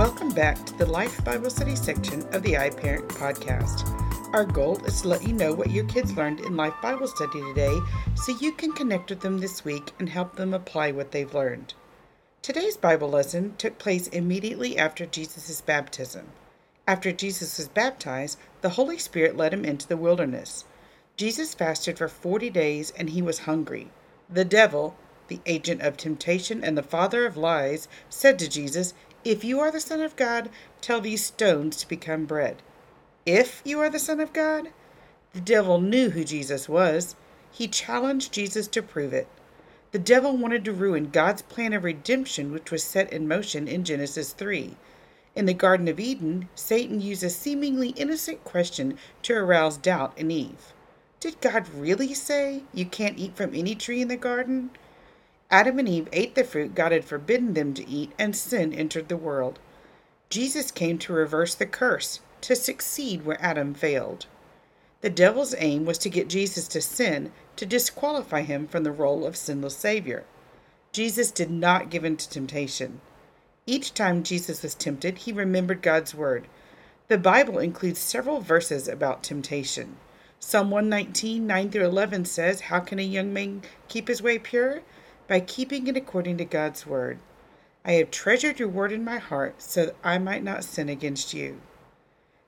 Welcome 0.00 0.30
back 0.30 0.64
to 0.64 0.78
the 0.78 0.86
Life 0.86 1.22
Bible 1.26 1.50
Study 1.50 1.76
section 1.76 2.22
of 2.34 2.42
the 2.42 2.54
iParent 2.54 3.06
podcast. 3.08 3.86
Our 4.32 4.46
goal 4.46 4.82
is 4.86 5.02
to 5.02 5.08
let 5.08 5.28
you 5.28 5.34
know 5.34 5.52
what 5.52 5.70
your 5.70 5.84
kids 5.84 6.16
learned 6.16 6.40
in 6.40 6.56
Life 6.56 6.72
Bible 6.80 7.06
Study 7.06 7.38
today 7.42 7.78
so 8.14 8.34
you 8.38 8.52
can 8.52 8.72
connect 8.72 9.10
with 9.10 9.20
them 9.20 9.40
this 9.40 9.62
week 9.62 9.92
and 9.98 10.08
help 10.08 10.36
them 10.36 10.54
apply 10.54 10.90
what 10.90 11.12
they've 11.12 11.34
learned. 11.34 11.74
Today's 12.40 12.78
Bible 12.78 13.10
lesson 13.10 13.54
took 13.58 13.76
place 13.76 14.08
immediately 14.08 14.78
after 14.78 15.04
Jesus' 15.04 15.60
baptism. 15.60 16.28
After 16.88 17.12
Jesus 17.12 17.58
was 17.58 17.68
baptized, 17.68 18.38
the 18.62 18.70
Holy 18.70 18.96
Spirit 18.96 19.36
led 19.36 19.52
him 19.52 19.66
into 19.66 19.86
the 19.86 19.98
wilderness. 19.98 20.64
Jesus 21.18 21.52
fasted 21.52 21.98
for 21.98 22.08
40 22.08 22.48
days 22.48 22.90
and 22.92 23.10
he 23.10 23.20
was 23.20 23.40
hungry. 23.40 23.90
The 24.30 24.46
devil, 24.46 24.96
the 25.28 25.40
agent 25.44 25.82
of 25.82 25.98
temptation 25.98 26.64
and 26.64 26.78
the 26.78 26.82
father 26.82 27.26
of 27.26 27.36
lies, 27.36 27.86
said 28.08 28.38
to 28.38 28.48
Jesus, 28.48 28.94
If 29.24 29.44
you 29.44 29.60
are 29.60 29.70
the 29.70 29.80
Son 29.80 30.00
of 30.00 30.16
God, 30.16 30.48
tell 30.80 31.00
these 31.00 31.24
stones 31.24 31.76
to 31.76 31.88
become 31.88 32.24
bread. 32.24 32.62
If 33.26 33.60
you 33.66 33.78
are 33.80 33.90
the 33.90 33.98
Son 33.98 34.18
of 34.18 34.32
God? 34.32 34.70
The 35.34 35.40
devil 35.40 35.78
knew 35.80 36.10
who 36.10 36.24
Jesus 36.24 36.68
was. 36.68 37.16
He 37.52 37.68
challenged 37.68 38.32
Jesus 38.32 38.66
to 38.68 38.82
prove 38.82 39.12
it. 39.12 39.28
The 39.92 39.98
devil 39.98 40.36
wanted 40.36 40.64
to 40.64 40.72
ruin 40.72 41.10
God's 41.10 41.42
plan 41.42 41.72
of 41.74 41.84
redemption, 41.84 42.50
which 42.50 42.70
was 42.70 42.82
set 42.82 43.12
in 43.12 43.28
motion 43.28 43.68
in 43.68 43.84
Genesis 43.84 44.32
3. 44.32 44.76
In 45.36 45.44
the 45.44 45.54
Garden 45.54 45.88
of 45.88 46.00
Eden, 46.00 46.48
Satan 46.54 47.00
used 47.00 47.22
a 47.22 47.28
seemingly 47.30 47.90
innocent 47.90 48.42
question 48.44 48.96
to 49.22 49.34
arouse 49.34 49.76
doubt 49.76 50.12
in 50.16 50.30
Eve. 50.30 50.72
Did 51.20 51.40
God 51.42 51.68
really 51.74 52.14
say 52.14 52.62
you 52.72 52.86
can't 52.86 53.18
eat 53.18 53.36
from 53.36 53.54
any 53.54 53.74
tree 53.74 54.00
in 54.00 54.08
the 54.08 54.16
garden? 54.16 54.70
Adam 55.50 55.78
and 55.78 55.88
Eve 55.88 56.08
ate 56.12 56.34
the 56.36 56.44
fruit 56.44 56.74
God 56.74 56.92
had 56.92 57.04
forbidden 57.04 57.54
them 57.54 57.74
to 57.74 57.88
eat, 57.88 58.12
and 58.18 58.36
sin 58.36 58.72
entered 58.72 59.08
the 59.08 59.16
world. 59.16 59.58
Jesus 60.28 60.70
came 60.70 60.96
to 60.98 61.12
reverse 61.12 61.54
the 61.56 61.66
curse, 61.66 62.20
to 62.42 62.54
succeed 62.54 63.24
where 63.24 63.42
Adam 63.42 63.74
failed. 63.74 64.26
The 65.00 65.10
devil's 65.10 65.54
aim 65.58 65.84
was 65.86 65.98
to 65.98 66.10
get 66.10 66.28
Jesus 66.28 66.68
to 66.68 66.80
sin, 66.80 67.32
to 67.56 67.66
disqualify 67.66 68.42
him 68.42 68.68
from 68.68 68.84
the 68.84 68.92
role 68.92 69.26
of 69.26 69.36
sinless 69.36 69.76
Savior. 69.76 70.24
Jesus 70.92 71.30
did 71.30 71.50
not 71.50 71.90
give 71.90 72.04
in 72.04 72.16
to 72.16 72.28
temptation. 72.28 73.00
Each 73.66 73.92
time 73.92 74.22
Jesus 74.22 74.62
was 74.62 74.74
tempted, 74.74 75.18
he 75.18 75.32
remembered 75.32 75.82
God's 75.82 76.14
word. 76.14 76.46
The 77.08 77.18
Bible 77.18 77.58
includes 77.58 77.98
several 77.98 78.40
verses 78.40 78.86
about 78.86 79.22
temptation. 79.22 79.96
Psalm 80.38 80.70
119, 80.70 81.46
9 81.46 81.70
through 81.70 81.84
11 81.84 82.24
says, 82.24 82.62
How 82.62 82.80
can 82.80 82.98
a 82.98 83.02
young 83.02 83.32
man 83.32 83.62
keep 83.88 84.08
his 84.08 84.22
way 84.22 84.38
pure? 84.38 84.82
By 85.30 85.38
keeping 85.38 85.86
it 85.86 85.96
according 85.96 86.38
to 86.38 86.44
God's 86.44 86.88
word. 86.88 87.20
I 87.84 87.92
have 87.92 88.10
treasured 88.10 88.58
your 88.58 88.68
word 88.68 88.90
in 88.90 89.04
my 89.04 89.18
heart 89.18 89.62
so 89.62 89.86
that 89.86 89.96
I 90.02 90.18
might 90.18 90.42
not 90.42 90.64
sin 90.64 90.88
against 90.88 91.32
you. 91.32 91.60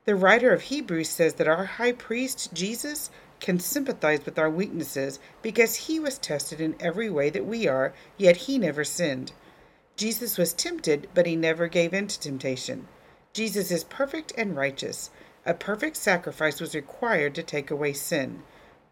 The 0.04 0.16
writer 0.16 0.52
of 0.52 0.62
Hebrews 0.62 1.08
says 1.08 1.34
that 1.34 1.46
our 1.46 1.64
high 1.64 1.92
priest, 1.92 2.52
Jesus, 2.52 3.12
can 3.38 3.60
sympathize 3.60 4.26
with 4.26 4.36
our 4.36 4.50
weaknesses 4.50 5.20
because 5.42 5.86
he 5.86 6.00
was 6.00 6.18
tested 6.18 6.60
in 6.60 6.74
every 6.80 7.08
way 7.08 7.30
that 7.30 7.46
we 7.46 7.68
are, 7.68 7.94
yet 8.16 8.36
he 8.36 8.58
never 8.58 8.82
sinned. 8.82 9.30
Jesus 9.94 10.36
was 10.36 10.52
tempted, 10.52 11.08
but 11.14 11.26
he 11.26 11.36
never 11.36 11.68
gave 11.68 11.94
in 11.94 12.08
to 12.08 12.18
temptation. 12.18 12.88
Jesus 13.32 13.70
is 13.70 13.84
perfect 13.84 14.32
and 14.36 14.56
righteous. 14.56 15.10
A 15.46 15.54
perfect 15.54 15.96
sacrifice 15.96 16.60
was 16.60 16.74
required 16.74 17.36
to 17.36 17.44
take 17.44 17.70
away 17.70 17.92
sin. 17.92 18.42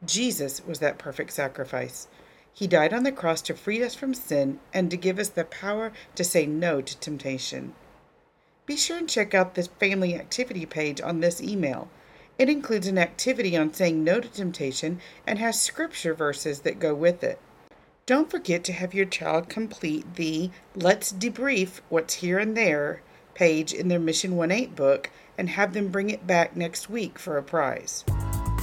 Jesus 0.06 0.64
was 0.64 0.78
that 0.78 0.96
perfect 0.96 1.32
sacrifice. 1.32 2.06
He 2.52 2.66
died 2.66 2.92
on 2.92 3.04
the 3.04 3.12
cross 3.12 3.40
to 3.42 3.54
free 3.54 3.82
us 3.82 3.94
from 3.94 4.14
sin 4.14 4.60
and 4.72 4.90
to 4.90 4.96
give 4.96 5.18
us 5.18 5.28
the 5.28 5.44
power 5.44 5.92
to 6.14 6.24
say 6.24 6.46
no 6.46 6.80
to 6.80 6.98
temptation. 6.98 7.74
Be 8.66 8.76
sure 8.76 8.98
and 8.98 9.08
check 9.08 9.34
out 9.34 9.54
the 9.54 9.64
family 9.64 10.14
activity 10.14 10.66
page 10.66 11.00
on 11.00 11.20
this 11.20 11.42
email. 11.42 11.88
It 12.38 12.48
includes 12.48 12.86
an 12.86 12.98
activity 12.98 13.56
on 13.56 13.74
saying 13.74 14.02
no 14.02 14.20
to 14.20 14.28
temptation 14.28 15.00
and 15.26 15.38
has 15.38 15.60
scripture 15.60 16.14
verses 16.14 16.60
that 16.60 16.78
go 16.78 16.94
with 16.94 17.22
it. 17.22 17.38
Don't 18.06 18.30
forget 18.30 18.64
to 18.64 18.72
have 18.72 18.94
your 18.94 19.06
child 19.06 19.48
complete 19.48 20.14
the 20.16 20.50
Let's 20.74 21.12
Debrief 21.12 21.80
What's 21.88 22.14
Here 22.14 22.38
and 22.38 22.56
There 22.56 23.02
page 23.34 23.72
in 23.72 23.88
their 23.88 23.98
Mission 23.98 24.36
1 24.36 24.50
8 24.50 24.74
book 24.74 25.10
and 25.38 25.50
have 25.50 25.72
them 25.72 25.88
bring 25.88 26.10
it 26.10 26.26
back 26.26 26.56
next 26.56 26.90
week 26.90 27.18
for 27.18 27.36
a 27.38 27.42
prize. 27.42 28.04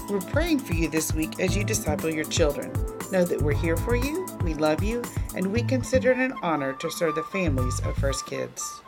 We're 0.09 0.21
praying 0.21 0.59
for 0.59 0.73
you 0.73 0.89
this 0.89 1.13
week 1.13 1.39
as 1.39 1.55
you 1.55 1.63
disciple 1.63 2.09
your 2.09 2.25
children. 2.25 2.71
Know 3.09 3.23
that 3.23 3.41
we're 3.41 3.53
here 3.53 3.77
for 3.77 3.95
you, 3.95 4.25
we 4.43 4.53
love 4.53 4.83
you, 4.83 5.01
and 5.33 5.53
we 5.53 5.63
consider 5.63 6.11
it 6.11 6.17
an 6.17 6.33
honor 6.41 6.73
to 6.73 6.91
serve 6.91 7.15
the 7.15 7.23
families 7.23 7.79
of 7.79 7.95
First 7.95 8.25
Kids. 8.25 8.81